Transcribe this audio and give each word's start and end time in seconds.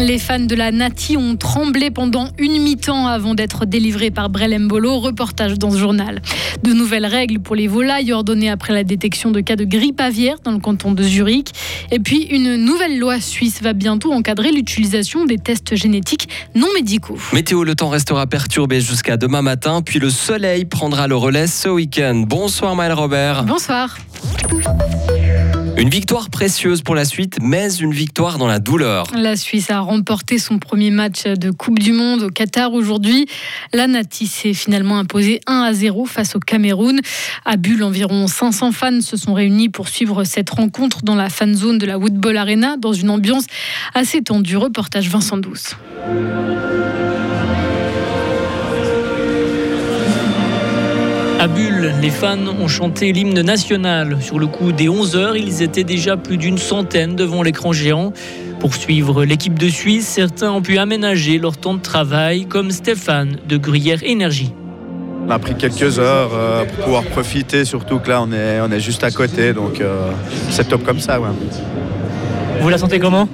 Les 0.00 0.18
fans 0.18 0.38
de 0.38 0.54
la 0.54 0.70
Nati 0.70 1.16
ont 1.16 1.36
tremblé 1.36 1.90
pendant 1.90 2.28
une 2.38 2.62
mi-temps 2.62 3.08
avant 3.08 3.34
d'être 3.34 3.66
délivrés 3.66 4.12
par 4.12 4.30
Brel 4.30 4.56
Mbolo. 4.56 5.00
Reportage 5.00 5.58
dans 5.58 5.70
ce 5.72 5.76
journal. 5.76 6.22
De 6.62 6.72
nouvelles 6.72 7.04
règles 7.04 7.40
pour 7.40 7.56
les 7.56 7.66
volailles 7.66 8.12
ordonnées 8.12 8.48
après 8.48 8.72
la 8.72 8.84
détection 8.84 9.32
de 9.32 9.40
cas 9.40 9.56
de 9.56 9.64
grippe 9.64 10.00
aviaire 10.00 10.36
dans 10.44 10.52
le 10.52 10.60
canton 10.60 10.92
de 10.92 11.02
Zurich. 11.02 11.50
Et 11.90 11.98
puis, 11.98 12.22
une 12.22 12.56
nouvelle 12.56 12.98
loi 12.98 13.20
suisse 13.20 13.60
va 13.60 13.72
bientôt 13.72 14.12
encadrer 14.12 14.52
l'utilisation 14.52 15.24
des 15.24 15.36
tests 15.36 15.74
génétiques 15.74 16.28
non 16.54 16.68
médicaux. 16.74 17.18
Météo, 17.32 17.64
le 17.64 17.74
temps 17.74 17.88
restera 17.88 18.26
perturbé 18.26 18.80
jusqu'à 18.80 19.16
demain 19.16 19.42
matin, 19.42 19.82
puis 19.82 19.98
le 19.98 20.10
soleil 20.10 20.64
prendra 20.64 21.08
le 21.08 21.16
relais 21.16 21.48
ce 21.48 21.68
week-end. 21.68 22.24
Bonsoir 22.26 22.76
Maël 22.76 22.92
Robert. 22.92 23.44
Bonsoir. 23.44 23.98
Une 25.78 25.90
victoire 25.90 26.28
précieuse 26.28 26.82
pour 26.82 26.96
la 26.96 27.04
suite, 27.04 27.38
mais 27.40 27.72
une 27.76 27.92
victoire 27.92 28.38
dans 28.38 28.48
la 28.48 28.58
douleur. 28.58 29.06
La 29.16 29.36
Suisse 29.36 29.70
a 29.70 29.78
remporté 29.78 30.38
son 30.38 30.58
premier 30.58 30.90
match 30.90 31.22
de 31.22 31.52
Coupe 31.52 31.78
du 31.78 31.92
Monde 31.92 32.24
au 32.24 32.30
Qatar 32.30 32.72
aujourd'hui. 32.72 33.26
La 33.72 33.86
Nati 33.86 34.26
s'est 34.26 34.54
finalement 34.54 34.98
imposée 34.98 35.40
1 35.46 35.62
à 35.62 35.72
0 35.72 36.04
face 36.04 36.34
au 36.34 36.40
Cameroun. 36.40 37.00
À 37.44 37.56
Bulle, 37.56 37.84
environ 37.84 38.26
500 38.26 38.72
fans 38.72 39.00
se 39.00 39.16
sont 39.16 39.34
réunis 39.34 39.68
pour 39.68 39.88
suivre 39.88 40.24
cette 40.24 40.50
rencontre 40.50 41.02
dans 41.04 41.14
la 41.14 41.30
fan 41.30 41.54
zone 41.54 41.78
de 41.78 41.86
la 41.86 41.96
Woodball 41.96 42.36
Arena 42.38 42.76
dans 42.76 42.92
une 42.92 43.10
ambiance 43.10 43.44
assez 43.94 44.20
tendue. 44.20 44.56
Reportage 44.56 45.08
Vincent 45.08 45.36
Douce. 45.36 45.76
À 51.40 51.46
Bulle, 51.46 51.94
les 52.02 52.10
fans 52.10 52.36
ont 52.60 52.66
chanté 52.66 53.12
l'hymne 53.12 53.42
national. 53.42 54.20
Sur 54.20 54.40
le 54.40 54.48
coup 54.48 54.72
des 54.72 54.88
11 54.88 55.14
heures, 55.14 55.36
ils 55.36 55.62
étaient 55.62 55.84
déjà 55.84 56.16
plus 56.16 56.36
d'une 56.36 56.58
centaine 56.58 57.14
devant 57.14 57.44
l'écran 57.44 57.72
géant. 57.72 58.12
Pour 58.58 58.74
suivre 58.74 59.24
l'équipe 59.24 59.56
de 59.56 59.68
Suisse, 59.68 60.08
certains 60.08 60.50
ont 60.50 60.62
pu 60.62 60.78
aménager 60.78 61.38
leur 61.38 61.56
temps 61.56 61.74
de 61.74 61.80
travail, 61.80 62.46
comme 62.46 62.72
Stéphane 62.72 63.36
de 63.48 63.56
Gruyère 63.56 64.02
Énergie. 64.02 64.52
On 65.28 65.30
a 65.30 65.38
pris 65.38 65.54
quelques 65.54 66.00
heures 66.00 66.32
euh, 66.34 66.64
pour 66.64 66.86
pouvoir 66.86 67.04
profiter, 67.04 67.64
surtout 67.64 68.00
que 68.00 68.08
là 68.08 68.20
on 68.20 68.32
est, 68.32 68.60
on 68.60 68.72
est 68.72 68.80
juste 68.80 69.04
à 69.04 69.12
côté, 69.12 69.52
donc 69.52 69.80
euh, 69.80 70.10
c'est 70.50 70.66
top 70.66 70.82
comme 70.82 70.98
ça. 70.98 71.20
Ouais. 71.20 71.28
Vous 72.60 72.68
la 72.68 72.78
sentez 72.78 72.98
comment? 72.98 73.28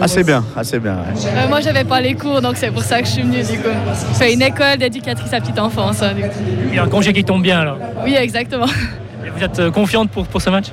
Assez 0.00 0.22
bien, 0.24 0.44
assez 0.56 0.78
bien. 0.78 0.94
ouais. 0.94 1.26
Euh, 1.36 1.48
moi, 1.48 1.60
j'avais 1.60 1.84
pas 1.84 2.00
les 2.00 2.14
cours, 2.14 2.40
donc 2.40 2.56
c'est 2.56 2.70
pour 2.70 2.82
ça 2.82 3.00
que 3.00 3.06
je 3.06 3.12
suis 3.12 3.22
venue, 3.22 3.42
du 3.42 3.58
coup. 3.58 3.68
Je 4.12 4.18
fais 4.18 4.32
une 4.32 4.42
école 4.42 4.76
d'éducatrice 4.78 5.32
à 5.32 5.40
petite 5.40 5.58
enfance. 5.58 6.02
hein, 6.02 6.12
du 6.14 6.22
coup. 6.22 6.28
Il 6.68 6.74
y 6.74 6.78
a 6.78 6.84
un 6.84 6.88
congé 6.88 7.12
qui 7.12 7.24
tombe 7.24 7.42
bien 7.42 7.60
alors. 7.60 7.78
Oui, 8.04 8.14
exactement. 8.14 8.66
Et 9.24 9.30
vous 9.30 9.42
êtes 9.44 9.58
euh, 9.58 9.70
confiante 9.70 10.10
pour, 10.10 10.26
pour 10.26 10.40
ce 10.40 10.50
match? 10.50 10.66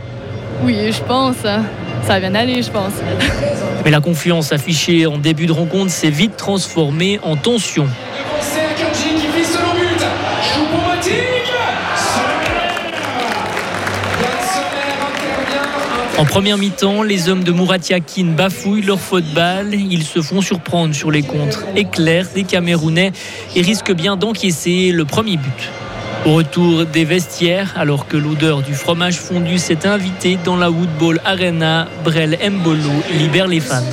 Oui, 0.64 0.76
je 0.92 1.02
pense. 1.04 1.38
hein. 1.46 1.64
Ça 2.04 2.14
va 2.14 2.20
bien 2.30 2.36
aller, 2.36 2.62
je 2.62 2.70
pense. 2.72 2.94
Mais 3.84 3.92
la 3.92 4.00
confiance 4.00 4.54
affichée 4.54 5.06
en 5.08 5.18
début 5.18 5.46
de 5.46 5.52
rencontre 5.52 5.92
s'est 5.92 6.10
vite 6.10 6.38
transformée 6.38 7.20
en 7.24 7.36
tension. 7.36 7.86
En 16.18 16.26
première 16.26 16.58
mi-temps, 16.58 17.04
les 17.04 17.30
hommes 17.30 17.44
de 17.44 17.52
Mouratiakin 17.52 18.34
bafouillent 18.36 18.82
leur 18.82 19.00
faute 19.00 19.32
balle. 19.36 19.76
Ils 19.76 20.04
se 20.04 20.20
font 20.20 20.42
surprendre 20.42 20.96
sur 20.96 21.12
les 21.12 21.22
contres 21.22 21.64
éclairs 21.76 22.26
des 22.34 22.44
Camerounais 22.44 23.12
et 23.56 23.62
risquent 23.62 23.94
bien 23.94 24.18
d'encaisser 24.18 24.92
le 24.92 25.06
premier 25.06 25.38
but. 25.38 25.70
Au 26.26 26.34
retour 26.34 26.86
des 26.86 27.06
vestiaires, 27.06 27.76
alors 27.78 28.08
que 28.08 28.18
l'odeur 28.18 28.64
du 28.64 28.74
fromage 28.74 29.20
fondu 29.20 29.60
s'est 29.60 29.86
invitée 29.86 30.40
dans 30.44 30.56
la 30.56 30.72
Woodball 30.72 31.22
Arena, 31.24 31.88
Brel 32.04 32.38
Mbolo 32.50 32.90
libère 33.20 33.48
les 33.48 33.60
fans. 33.60 33.84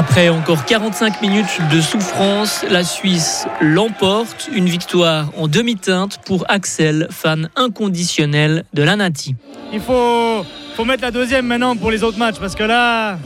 Après 0.00 0.30
encore 0.30 0.64
45 0.64 1.20
minutes 1.20 1.60
de 1.70 1.78
souffrance, 1.78 2.64
la 2.70 2.84
Suisse 2.84 3.46
l'emporte. 3.60 4.48
Une 4.50 4.64
victoire 4.64 5.30
en 5.36 5.46
demi-teinte 5.46 6.20
pour 6.24 6.46
Axel, 6.48 7.06
fan 7.10 7.50
inconditionnel 7.54 8.64
de 8.72 8.82
la 8.82 8.96
Nati. 8.96 9.34
Il 9.74 9.80
faut, 9.80 10.42
faut 10.74 10.86
mettre 10.86 11.02
la 11.02 11.10
deuxième 11.10 11.44
maintenant 11.44 11.76
pour 11.76 11.90
les 11.90 12.02
autres 12.02 12.16
matchs 12.16 12.36
parce 12.40 12.54
que 12.54 12.62
là, 12.62 13.18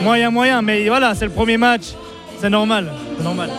moyen, 0.00 0.30
moyen. 0.30 0.62
Mais 0.62 0.88
voilà, 0.88 1.14
c'est 1.14 1.26
le 1.26 1.30
premier 1.30 1.58
match, 1.58 1.82
c'est 2.40 2.48
normal. 2.48 2.90
C'est 3.18 3.24
normal. 3.24 3.50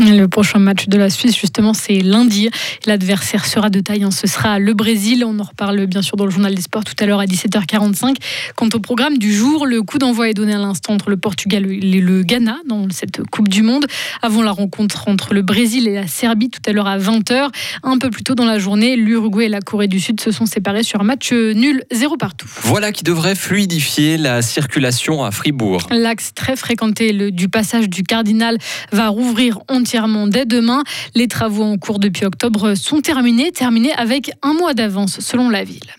Le 0.00 0.26
prochain 0.26 0.58
match 0.58 0.88
de 0.88 0.96
la 0.98 1.08
Suisse, 1.08 1.36
justement, 1.38 1.72
c'est 1.72 2.00
lundi. 2.00 2.50
L'adversaire 2.84 3.46
sera 3.46 3.70
de 3.70 3.80
taille. 3.80 4.04
hein. 4.04 4.10
Ce 4.10 4.26
sera 4.26 4.58
le 4.58 4.74
Brésil. 4.74 5.24
On 5.26 5.38
en 5.38 5.42
reparle 5.44 5.86
bien 5.86 6.02
sûr 6.02 6.16
dans 6.16 6.26
le 6.26 6.30
journal 6.30 6.54
des 6.54 6.60
sports 6.60 6.84
tout 6.84 6.94
à 7.00 7.06
l'heure 7.06 7.20
à 7.20 7.24
17h45. 7.26 8.16
Quant 8.56 8.68
au 8.74 8.78
programme 8.78 9.16
du 9.16 9.32
jour, 9.34 9.64
le 9.66 9.82
coup 9.82 9.98
d'envoi 9.98 10.28
est 10.28 10.34
donné 10.34 10.52
à 10.52 10.58
l'instant 10.58 10.92
entre 10.92 11.08
le 11.08 11.16
Portugal 11.16 11.64
et 11.70 11.80
le 12.00 12.22
Ghana 12.22 12.58
dans 12.68 12.88
cette 12.90 13.22
Coupe 13.30 13.48
du 13.48 13.62
Monde. 13.62 13.86
Avant 14.20 14.42
la 14.42 14.50
rencontre 14.52 15.08
entre 15.08 15.32
le 15.32 15.40
Brésil 15.42 15.88
et 15.88 15.94
la 15.94 16.06
Serbie 16.06 16.50
tout 16.50 16.60
à 16.66 16.72
l'heure 16.72 16.86
à 16.88 16.98
20h. 16.98 17.48
Un 17.82 17.96
peu 17.98 18.10
plus 18.10 18.22
tôt 18.22 18.34
dans 18.34 18.44
la 18.44 18.58
journée, 18.58 18.96
l'Uruguay 18.96 19.46
et 19.46 19.48
la 19.48 19.60
Corée 19.60 19.88
du 19.88 19.98
Sud 19.98 20.20
se 20.20 20.30
sont 20.30 20.46
séparés 20.46 20.82
sur 20.82 21.00
un 21.00 21.04
match 21.04 21.32
nul, 21.32 21.82
zéro 21.90 22.16
partout. 22.18 22.48
Voilà 22.62 22.92
qui 22.92 23.02
devrait 23.02 23.34
fluidifier 23.34 24.18
la 24.18 24.42
circulation 24.42 25.24
à 25.24 25.30
Fribourg. 25.30 25.80
L'axe 25.90 26.32
très 26.34 26.54
fréquenté 26.54 27.12
le- 27.12 27.30
du 27.30 27.48
passage 27.48 27.88
du 27.88 28.02
Cardinal 28.02 28.58
va 28.92 29.08
rouvrir 29.08 29.58
entièrement 29.86 30.26
dès 30.26 30.46
demain. 30.46 30.82
Les 31.14 31.28
travaux 31.28 31.62
en 31.62 31.78
cours 31.78 32.00
depuis 32.00 32.24
octobre 32.24 32.74
sont 32.74 33.00
terminés, 33.00 33.52
terminés 33.52 33.92
avec 33.92 34.32
un 34.42 34.52
mois 34.52 34.74
d'avance 34.74 35.20
selon 35.20 35.48
la 35.48 35.62
ville. 35.62 35.94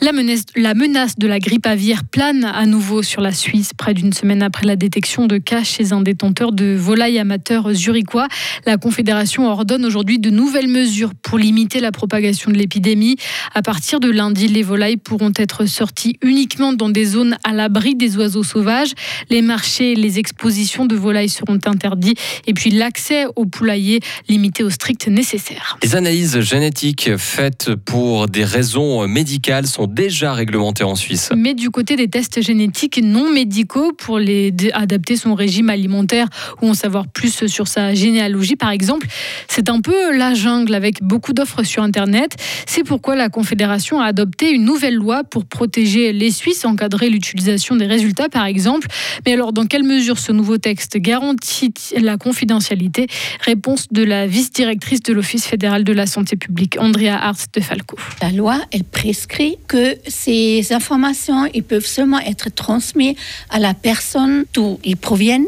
La 0.00 0.12
menace, 0.12 0.42
la 0.56 0.74
menace 0.74 1.18
de 1.18 1.26
la 1.26 1.38
grippe 1.38 1.66
aviaire 1.66 2.04
plane 2.04 2.44
à 2.44 2.66
nouveau 2.66 3.02
sur 3.02 3.20
la 3.20 3.32
Suisse, 3.32 3.70
près 3.76 3.94
d'une 3.94 4.12
semaine 4.12 4.42
après 4.42 4.66
la 4.66 4.76
détection 4.76 5.26
de 5.26 5.38
cas 5.38 5.62
chez 5.62 5.92
un 5.92 6.00
détenteur 6.00 6.52
de 6.52 6.74
volailles 6.74 7.18
amateurs 7.18 7.72
zurichois. 7.72 8.28
La 8.66 8.76
Confédération 8.76 9.48
ordonne 9.48 9.84
aujourd'hui 9.84 10.18
de 10.18 10.30
nouvelles 10.30 10.68
mesures 10.68 11.12
pour 11.22 11.38
limiter 11.38 11.80
la 11.80 11.92
propagation 11.92 12.50
de 12.50 12.56
l'épidémie. 12.56 13.16
À 13.54 13.62
partir 13.62 14.00
de 14.00 14.10
lundi, 14.10 14.48
les 14.48 14.62
volailles 14.62 14.96
pourront 14.96 15.32
être 15.36 15.66
sorties 15.66 16.18
uniquement 16.22 16.72
dans 16.72 16.88
des 16.88 17.04
zones 17.04 17.36
à 17.44 17.52
l'abri 17.52 17.94
des 17.94 18.16
oiseaux 18.16 18.42
sauvages. 18.42 18.92
Les 19.30 19.42
marchés 19.42 19.94
les 19.94 20.18
expositions 20.18 20.86
de 20.86 20.96
volailles 20.96 21.28
seront 21.28 21.58
interdits. 21.66 22.14
Et 22.46 22.54
puis 22.54 22.70
l'accès 22.70 23.26
aux 23.36 23.46
poulaillers 23.46 24.00
limité 24.28 24.64
au 24.64 24.70
strict 24.70 25.08
nécessaire. 25.08 25.78
Les 25.82 25.96
analyses 25.96 26.40
génétiques 26.40 27.16
faites 27.16 27.74
pour 27.74 28.28
des 28.28 28.44
raisons 28.44 29.06
médicales 29.06 29.66
sont 29.66 29.83
déjà 29.86 30.32
réglementées 30.34 30.84
en 30.84 30.94
Suisse. 30.94 31.30
Mais 31.36 31.54
du 31.54 31.70
côté 31.70 31.96
des 31.96 32.08
tests 32.08 32.40
génétiques 32.42 33.00
non 33.02 33.30
médicaux 33.30 33.92
pour 33.92 34.18
les 34.18 34.52
adapter 34.72 35.16
son 35.16 35.34
régime 35.34 35.70
alimentaire 35.70 36.28
ou 36.62 36.68
en 36.68 36.74
savoir 36.74 37.06
plus 37.08 37.46
sur 37.46 37.68
sa 37.68 37.94
généalogie 37.94 38.56
par 38.56 38.70
exemple, 38.70 39.06
c'est 39.48 39.68
un 39.68 39.80
peu 39.80 40.16
la 40.16 40.34
jungle 40.34 40.74
avec 40.74 41.02
beaucoup 41.02 41.32
d'offres 41.32 41.62
sur 41.62 41.82
Internet. 41.82 42.36
C'est 42.66 42.84
pourquoi 42.84 43.16
la 43.16 43.28
Confédération 43.28 44.00
a 44.00 44.06
adopté 44.06 44.50
une 44.50 44.64
nouvelle 44.64 44.94
loi 44.94 45.24
pour 45.24 45.44
protéger 45.44 46.12
les 46.12 46.30
Suisses, 46.30 46.64
encadrer 46.64 47.10
l'utilisation 47.10 47.76
des 47.76 47.86
résultats 47.86 48.28
par 48.28 48.46
exemple. 48.46 48.88
Mais 49.26 49.32
alors 49.32 49.52
dans 49.52 49.66
quelle 49.66 49.84
mesure 49.84 50.18
ce 50.18 50.32
nouveau 50.32 50.58
texte 50.58 50.96
garantit 50.98 51.72
la 51.96 52.16
confidentialité? 52.16 53.06
Réponse 53.40 53.88
de 53.90 54.02
la 54.02 54.26
vice-directrice 54.26 55.02
de 55.02 55.12
l'Office 55.12 55.46
fédéral 55.46 55.84
de 55.84 55.92
la 55.92 56.06
santé 56.06 56.36
publique, 56.36 56.76
Andrea 56.78 57.16
Arzt 57.20 57.54
de 57.54 57.60
Falco. 57.60 57.96
La 58.22 58.30
loi, 58.30 58.60
elle 58.72 58.84
prescrit 58.84 59.56
que 59.68 59.73
ces 60.06 60.72
informations, 60.72 61.46
ils 61.52 61.62
peuvent 61.62 61.86
seulement 61.86 62.20
être 62.20 62.50
transmises 62.50 63.16
à 63.50 63.58
la 63.58 63.74
personne 63.74 64.44
d'où 64.52 64.78
ils 64.84 64.96
proviennent. 64.96 65.46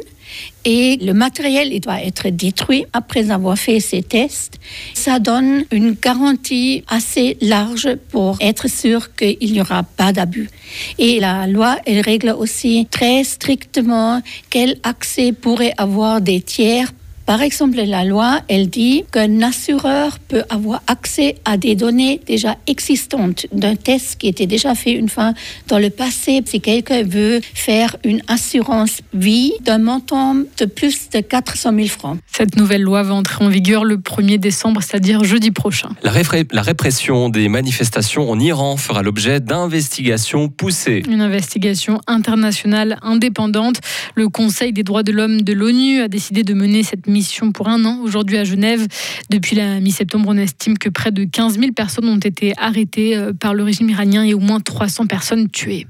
Et 0.65 0.99
le 1.00 1.12
matériel, 1.12 1.73
il 1.73 1.81
doit 1.81 2.03
être 2.03 2.29
détruit 2.29 2.85
après 2.93 3.31
avoir 3.31 3.56
fait 3.56 3.79
ces 3.79 4.03
tests. 4.03 4.59
Ça 4.95 5.19
donne 5.19 5.65
une 5.71 5.93
garantie 5.93 6.83
assez 6.89 7.37
large 7.41 7.95
pour 8.11 8.37
être 8.41 8.69
sûr 8.69 9.15
qu'il 9.15 9.53
n'y 9.53 9.61
aura 9.61 9.85
pas 9.85 10.12
d'abus. 10.12 10.50
Et 10.99 11.21
la 11.21 11.47
loi, 11.47 11.79
elle 11.87 12.00
règle 12.00 12.35
aussi 12.37 12.89
très 12.91 13.23
strictement 13.23 14.21
quel 14.50 14.79
accès 14.83 15.33
pourrait 15.33 15.75
avoir 15.79 16.21
des 16.21 16.41
tiers 16.41 16.93
par 17.26 17.43
exemple, 17.43 17.76
la 17.82 18.05
loi, 18.05 18.40
elle 18.46 18.70
dit 18.70 19.05
qu'un 19.12 19.43
assureur 19.43 20.20
peut 20.28 20.44
avoir 20.49 20.81
accès 20.87 21.34
à 21.44 21.56
des 21.56 21.75
données 21.75 22.20
déjà 22.25 22.56
existantes 22.69 23.46
d'un 23.52 23.75
test 23.75 24.17
qui 24.19 24.28
était 24.28 24.46
déjà 24.46 24.76
fait 24.76 24.93
une 24.93 25.08
fois 25.08 25.34
dans 25.67 25.81
le 25.81 25.90
passé. 25.90 26.40
Si 26.46 26.61
quelqu'un 26.61 27.02
veut 27.02 27.40
faire 27.52 27.96
une 28.05 28.23
assurance 28.28 29.00
vie 29.12 29.52
d'un 29.62 29.78
montant 29.78 30.34
de 30.34 30.64
plus 30.67 31.11
de 31.11 31.19
400 31.20 31.73
000 31.75 31.88
francs. 31.88 32.19
Cette 32.32 32.56
nouvelle 32.56 32.82
loi 32.82 33.02
va 33.02 33.14
entrer 33.14 33.44
en 33.44 33.49
vigueur 33.49 33.84
le 33.84 33.96
1er 33.96 34.38
décembre, 34.38 34.81
c'est-à-dire 34.82 35.25
jeudi 35.25 35.50
prochain. 35.50 35.90
La, 36.05 36.12
la 36.52 36.62
répression 36.62 37.28
des 37.28 37.49
manifestations 37.49 38.31
en 38.31 38.38
Iran 38.38 38.76
fera 38.76 39.02
l'objet 39.02 39.40
d'investigations 39.40 40.49
poussées. 40.49 41.02
Une 41.08 41.20
investigation 41.20 42.00
internationale 42.06 42.99
indépendante. 43.02 43.81
Le 44.14 44.28
Conseil 44.28 44.73
des 44.73 44.84
droits 44.84 45.02
de 45.02 45.11
l'homme 45.11 45.43
de 45.43 45.52
l'ONU 45.52 46.00
a 46.00 46.08
décidé 46.08 46.44
de 46.44 46.55
mener 46.55 46.84
cette 46.84 47.08
rémission 47.17 47.51
pour 47.51 47.69
un 47.69 47.83
an 47.87 48.01
aujourd'hui 48.03 48.37
à 48.37 48.45
Genève. 48.45 48.87
Depuis 49.31 49.57
la 49.57 49.81
mi-septembre, 49.81 50.27
on 50.29 50.37
estime 50.37 50.77
que 50.77 50.91
près 50.91 51.13
de 51.13 51.25
15 51.25 51.59
000 51.59 51.73
personnes 51.73 52.11
ont 52.11 52.19
été 52.19 52.53
arrêtées 52.59 53.17
euh, 53.17 53.33
par 53.33 53.55
le 53.55 53.63
régime 53.63 53.89
iranien 53.89 54.23
et 54.23 54.35
au 54.35 54.39
moins 54.39 54.61
300 54.61 55.07
personnes 55.07 55.49
tuées. 55.49 55.87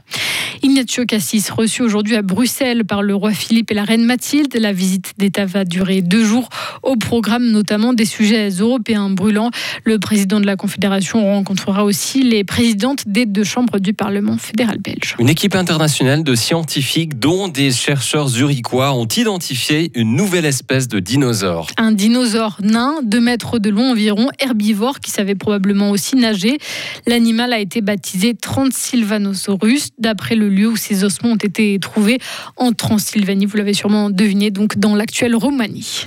Ignacio 0.62 1.04
Cassis, 1.04 1.50
reçu 1.50 1.82
aujourd'hui 1.82 2.16
à 2.16 2.22
Bruxelles 2.22 2.84
par 2.84 3.02
le 3.02 3.14
roi 3.14 3.32
Philippe 3.32 3.70
et 3.72 3.74
la 3.74 3.84
reine 3.84 4.04
Mathilde. 4.04 4.54
La 4.58 4.72
visite 4.72 5.14
d'État 5.18 5.46
va 5.46 5.64
durer 5.64 6.00
deux 6.00 6.24
jours, 6.24 6.48
au 6.82 6.96
programme 6.96 7.50
notamment 7.50 7.92
des 7.92 8.04
sujets 8.04 8.48
européens 8.48 9.10
brûlants. 9.10 9.50
Le 9.84 9.98
président 9.98 10.40
de 10.40 10.46
la 10.46 10.56
Confédération 10.56 11.24
rencontrera 11.24 11.84
aussi 11.84 12.22
les 12.22 12.44
présidentes 12.44 13.04
des 13.06 13.26
deux 13.26 13.44
chambres 13.44 13.78
du 13.78 13.92
Parlement 13.92 14.38
fédéral 14.38 14.78
belge. 14.78 15.16
Une 15.18 15.28
équipe 15.28 15.54
internationale 15.54 16.22
de 16.22 16.34
scientifiques, 16.34 17.18
dont 17.18 17.48
des 17.48 17.72
chercheurs 17.72 18.28
zurichois, 18.28 18.92
ont 18.92 19.08
identifié 19.08 19.90
une 19.94 20.14
nouvelle 20.16 20.46
espèce 20.46 20.88
de 20.88 21.00
dinosaure. 21.16 21.68
Un 21.78 21.92
dinosaure 21.92 22.58
nain, 22.62 22.96
2 23.02 23.20
mètres 23.20 23.58
de 23.58 23.70
long 23.70 23.92
environ, 23.92 24.28
herbivore, 24.38 25.00
qui 25.00 25.10
savait 25.10 25.34
probablement 25.34 25.90
aussi 25.90 26.14
nager. 26.14 26.58
L'animal 27.06 27.54
a 27.54 27.58
été 27.58 27.80
baptisé 27.80 28.34
Transilvanosaurus, 28.34 29.92
d'après 29.98 30.36
le 30.36 30.50
lieu 30.50 30.68
où 30.68 30.76
ces 30.76 31.04
ossements 31.04 31.30
ont 31.30 31.36
été 31.36 31.78
trouvés 31.80 32.18
en 32.58 32.72
Transylvanie. 32.72 33.46
Vous 33.46 33.56
l'avez 33.56 33.72
sûrement 33.72 34.10
deviné, 34.10 34.50
donc 34.50 34.76
dans 34.76 34.94
l'actuelle 34.94 35.34
Roumanie. 35.34 36.06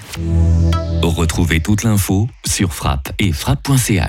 Retrouvez 1.02 1.60
toute 1.60 1.82
l'info 1.82 2.28
sur 2.46 2.74
frappe 2.74 3.12
et 3.18 3.32
frappe.ch. 3.32 4.06